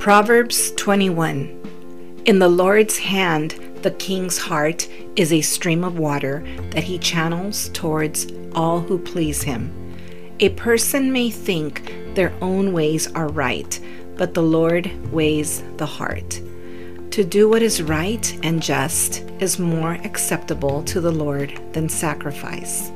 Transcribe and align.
Proverbs 0.00 0.72
21 0.76 2.22
In 2.24 2.38
the 2.38 2.48
Lord's 2.48 2.96
hand, 2.96 3.50
the 3.82 3.90
king's 3.90 4.38
heart 4.38 4.88
is 5.14 5.30
a 5.30 5.42
stream 5.42 5.84
of 5.84 5.98
water 5.98 6.42
that 6.70 6.84
he 6.84 6.98
channels 6.98 7.68
towards 7.74 8.26
all 8.54 8.80
who 8.80 8.98
please 8.98 9.42
him. 9.42 9.70
A 10.40 10.48
person 10.48 11.12
may 11.12 11.28
think 11.28 12.14
their 12.14 12.32
own 12.40 12.72
ways 12.72 13.12
are 13.12 13.28
right, 13.28 13.78
but 14.16 14.32
the 14.32 14.42
Lord 14.42 14.90
weighs 15.12 15.62
the 15.76 15.84
heart. 15.84 16.40
To 17.10 17.22
do 17.22 17.50
what 17.50 17.60
is 17.60 17.82
right 17.82 18.40
and 18.42 18.62
just 18.62 19.20
is 19.38 19.58
more 19.58 19.98
acceptable 20.02 20.82
to 20.84 21.02
the 21.02 21.12
Lord 21.12 21.60
than 21.74 21.90
sacrifice. 21.90 22.90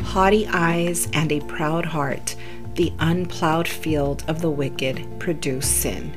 Haughty 0.00 0.48
eyes 0.48 1.08
and 1.12 1.30
a 1.30 1.40
proud 1.40 1.84
heart, 1.84 2.36
the 2.72 2.90
unplowed 3.00 3.68
field 3.68 4.24
of 4.28 4.40
the 4.40 4.50
wicked, 4.50 5.20
produce 5.20 5.68
sin. 5.68 6.10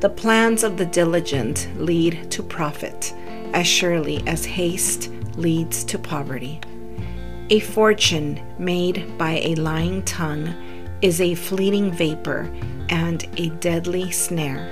The 0.00 0.10
plans 0.10 0.62
of 0.62 0.76
the 0.76 0.84
diligent 0.84 1.68
lead 1.78 2.30
to 2.30 2.42
profit, 2.42 3.14
as 3.54 3.66
surely 3.66 4.22
as 4.26 4.44
haste 4.44 5.10
leads 5.36 5.84
to 5.84 5.98
poverty. 5.98 6.60
A 7.48 7.60
fortune 7.60 8.40
made 8.58 9.16
by 9.16 9.38
a 9.38 9.54
lying 9.54 10.02
tongue 10.02 10.54
is 11.00 11.20
a 11.20 11.34
fleeting 11.34 11.92
vapor 11.92 12.52
and 12.90 13.26
a 13.38 13.48
deadly 13.50 14.10
snare. 14.10 14.70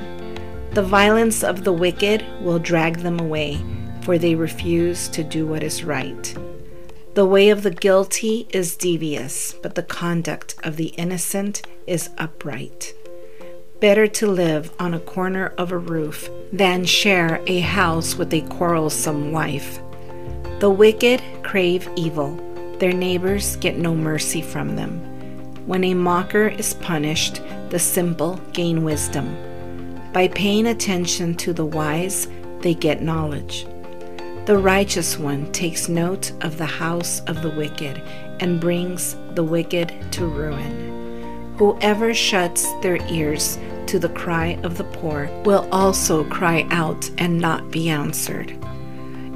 The 0.72 0.82
violence 0.82 1.42
of 1.42 1.64
the 1.64 1.72
wicked 1.72 2.24
will 2.42 2.58
drag 2.58 2.98
them 2.98 3.18
away, 3.18 3.64
for 4.02 4.18
they 4.18 4.34
refuse 4.34 5.08
to 5.08 5.24
do 5.24 5.46
what 5.46 5.62
is 5.62 5.84
right. 5.84 6.36
The 7.14 7.24
way 7.24 7.48
of 7.48 7.62
the 7.62 7.70
guilty 7.70 8.46
is 8.50 8.76
devious, 8.76 9.54
but 9.62 9.74
the 9.74 9.84
conduct 9.84 10.56
of 10.64 10.76
the 10.76 10.88
innocent 10.98 11.62
is 11.86 12.10
upright. 12.18 12.92
Better 13.80 14.06
to 14.06 14.28
live 14.28 14.72
on 14.78 14.94
a 14.94 15.00
corner 15.00 15.48
of 15.58 15.72
a 15.72 15.78
roof 15.78 16.30
than 16.52 16.84
share 16.84 17.42
a 17.46 17.58
house 17.60 18.14
with 18.14 18.32
a 18.32 18.40
quarrelsome 18.42 19.32
wife. 19.32 19.80
The 20.60 20.70
wicked 20.70 21.20
crave 21.42 21.88
evil, 21.96 22.36
their 22.78 22.92
neighbors 22.92 23.56
get 23.56 23.76
no 23.76 23.94
mercy 23.94 24.40
from 24.40 24.76
them. 24.76 25.00
When 25.66 25.82
a 25.82 25.92
mocker 25.92 26.48
is 26.48 26.74
punished, 26.74 27.42
the 27.70 27.80
simple 27.80 28.36
gain 28.52 28.84
wisdom. 28.84 29.36
By 30.12 30.28
paying 30.28 30.68
attention 30.68 31.34
to 31.36 31.52
the 31.52 31.66
wise, 31.66 32.28
they 32.60 32.74
get 32.74 33.02
knowledge. 33.02 33.66
The 34.46 34.56
righteous 34.56 35.18
one 35.18 35.50
takes 35.52 35.88
note 35.88 36.32
of 36.42 36.58
the 36.58 36.66
house 36.66 37.20
of 37.22 37.42
the 37.42 37.50
wicked 37.50 38.00
and 38.40 38.60
brings 38.60 39.16
the 39.34 39.44
wicked 39.44 39.92
to 40.12 40.26
ruin. 40.26 41.03
Whoever 41.58 42.12
shuts 42.12 42.72
their 42.82 42.96
ears 43.10 43.58
to 43.86 43.98
the 43.98 44.08
cry 44.08 44.58
of 44.64 44.76
the 44.76 44.84
poor 44.84 45.30
will 45.44 45.68
also 45.70 46.24
cry 46.24 46.66
out 46.70 47.08
and 47.18 47.38
not 47.38 47.70
be 47.70 47.88
answered. 47.88 48.52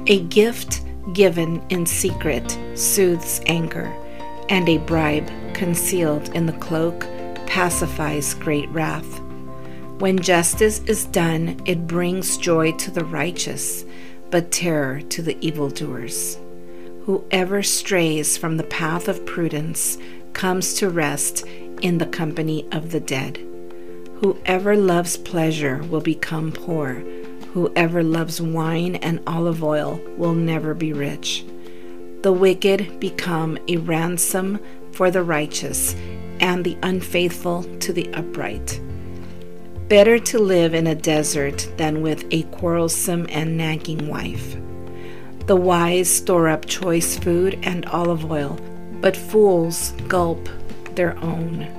A 0.07 0.23
gift 0.23 0.81
given 1.13 1.63
in 1.69 1.85
secret 1.85 2.57
soothes 2.75 3.41
anger, 3.45 3.93
and 4.49 4.67
a 4.67 4.79
bribe 4.79 5.29
concealed 5.53 6.29
in 6.35 6.45
the 6.45 6.53
cloak 6.53 7.07
pacifies 7.45 8.33
great 8.33 8.69
wrath. 8.69 9.21
When 9.99 10.19
justice 10.19 10.79
is 10.85 11.05
done, 11.05 11.61
it 11.65 11.87
brings 11.87 12.37
joy 12.37 12.73
to 12.73 12.91
the 12.91 13.05
righteous, 13.05 13.85
but 14.29 14.51
terror 14.51 15.01
to 15.01 15.21
the 15.21 15.37
evildoers. 15.45 16.37
Whoever 17.03 17.63
strays 17.63 18.37
from 18.37 18.57
the 18.57 18.63
path 18.63 19.07
of 19.07 19.25
prudence 19.25 19.97
comes 20.33 20.75
to 20.75 20.89
rest 20.89 21.45
in 21.81 21.97
the 21.97 22.05
company 22.05 22.67
of 22.71 22.91
the 22.91 22.99
dead. 22.99 23.37
Whoever 24.21 24.75
loves 24.75 25.15
pleasure 25.17 25.81
will 25.83 26.01
become 26.01 26.51
poor. 26.51 27.03
Whoever 27.53 28.03
loves 28.03 28.41
wine 28.41 28.95
and 28.97 29.21
olive 29.25 29.63
oil 29.63 30.01
will 30.17 30.33
never 30.33 30.73
be 30.73 30.93
rich. 30.93 31.45
The 32.21 32.33
wicked 32.33 32.99
become 32.99 33.57
a 33.67 33.77
ransom 33.77 34.59
for 34.91 35.09
the 35.09 35.23
righteous, 35.23 35.95
and 36.41 36.65
the 36.65 36.77
unfaithful 36.83 37.63
to 37.79 37.93
the 37.93 38.13
upright. 38.13 38.81
Better 39.87 40.19
to 40.19 40.39
live 40.39 40.73
in 40.73 40.87
a 40.87 40.95
desert 40.95 41.67
than 41.77 42.01
with 42.01 42.25
a 42.31 42.43
quarrelsome 42.43 43.25
and 43.29 43.57
nagging 43.57 44.07
wife. 44.07 44.57
The 45.47 45.55
wise 45.55 46.09
store 46.09 46.49
up 46.49 46.65
choice 46.65 47.17
food 47.17 47.57
and 47.63 47.85
olive 47.87 48.29
oil, 48.29 48.59
but 49.01 49.15
fools 49.15 49.91
gulp 50.07 50.49
their 50.95 51.17
own. 51.19 51.78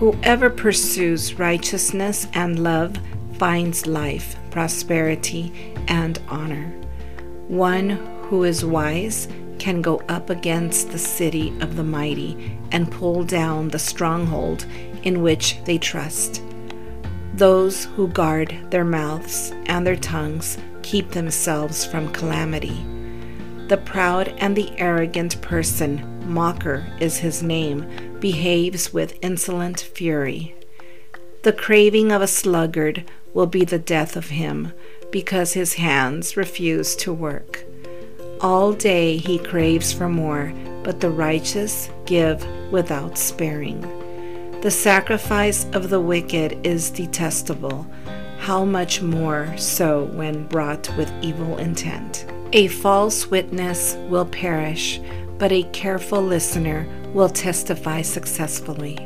Whoever 0.00 0.48
pursues 0.48 1.38
righteousness 1.38 2.26
and 2.32 2.58
love 2.58 2.96
finds 3.34 3.86
life, 3.86 4.34
prosperity, 4.50 5.52
and 5.88 6.18
honor. 6.26 6.72
One 7.48 7.90
who 8.22 8.44
is 8.44 8.64
wise 8.64 9.28
can 9.58 9.82
go 9.82 9.98
up 10.08 10.30
against 10.30 10.90
the 10.90 10.98
city 10.98 11.52
of 11.60 11.76
the 11.76 11.84
mighty 11.84 12.58
and 12.72 12.90
pull 12.90 13.24
down 13.24 13.68
the 13.68 13.78
stronghold 13.78 14.64
in 15.02 15.20
which 15.20 15.62
they 15.66 15.76
trust. 15.76 16.42
Those 17.34 17.84
who 17.84 18.08
guard 18.08 18.56
their 18.70 18.86
mouths 18.86 19.52
and 19.66 19.86
their 19.86 19.96
tongues 19.96 20.56
keep 20.80 21.10
themselves 21.10 21.84
from 21.84 22.10
calamity. 22.14 22.86
The 23.68 23.76
proud 23.76 24.28
and 24.38 24.56
the 24.56 24.72
arrogant 24.78 25.42
person, 25.42 26.09
mocker 26.30 26.86
is 27.00 27.18
his 27.18 27.42
name, 27.42 28.18
behaves 28.20 28.92
with 28.92 29.18
insolent 29.20 29.80
fury. 29.80 30.54
The 31.42 31.52
craving 31.52 32.12
of 32.12 32.22
a 32.22 32.26
sluggard 32.26 33.04
will 33.34 33.46
be 33.46 33.64
the 33.64 33.78
death 33.78 34.16
of 34.16 34.28
him, 34.28 34.72
because 35.10 35.52
his 35.52 35.74
hands 35.74 36.36
refuse 36.36 36.94
to 36.96 37.12
work. 37.12 37.64
All 38.40 38.72
day 38.72 39.16
he 39.16 39.38
craves 39.38 39.92
for 39.92 40.08
more, 40.08 40.52
but 40.82 41.00
the 41.00 41.10
righteous 41.10 41.90
give 42.06 42.46
without 42.70 43.18
sparing. 43.18 43.80
The 44.62 44.70
sacrifice 44.70 45.66
of 45.72 45.90
the 45.90 46.00
wicked 46.00 46.66
is 46.66 46.90
detestable. 46.90 47.86
How 48.38 48.64
much 48.64 49.02
more 49.02 49.54
so 49.56 50.04
when 50.12 50.46
brought 50.46 50.94
with 50.96 51.12
evil 51.22 51.58
intent? 51.58 52.26
A 52.52 52.68
false 52.68 53.30
witness 53.30 53.96
will 54.08 54.26
perish, 54.26 55.00
but 55.40 55.50
a 55.50 55.62
careful 55.72 56.22
listener 56.22 56.86
will 57.14 57.30
testify 57.30 58.02
successfully. 58.02 58.96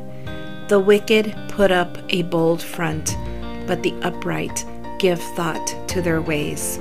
The 0.68 0.80
wicked 0.80 1.34
put 1.48 1.70
up 1.70 1.96
a 2.08 2.22
bold 2.22 2.60
front, 2.60 3.16
but 3.68 3.84
the 3.84 3.94
upright 4.02 4.66
give 4.98 5.20
thought 5.36 5.74
to 5.88 6.02
their 6.02 6.20
ways. 6.20 6.80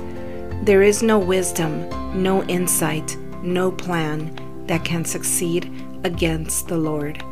There 0.64 0.82
is 0.82 1.04
no 1.04 1.20
wisdom, 1.20 1.88
no 2.20 2.42
insight, 2.44 3.16
no 3.42 3.70
plan 3.70 4.34
that 4.66 4.84
can 4.84 5.04
succeed 5.04 5.70
against 6.02 6.66
the 6.66 6.78
Lord. 6.78 7.22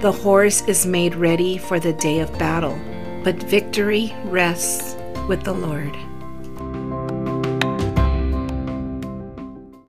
The 0.00 0.12
horse 0.12 0.62
is 0.62 0.86
made 0.86 1.14
ready 1.14 1.58
for 1.58 1.78
the 1.78 1.92
day 1.92 2.20
of 2.20 2.38
battle, 2.38 2.78
but 3.24 3.36
victory 3.42 4.14
rests 4.24 4.96
with 5.28 5.42
the 5.42 5.52
Lord. 5.52 5.94